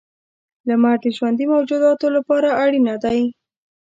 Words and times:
•لمر 0.67 0.95
د 1.03 1.05
ژوندي 1.15 1.45
موجوداتو 1.53 2.07
لپاره 2.17 2.57
اړینه 2.63 2.95
دی. 3.03 3.21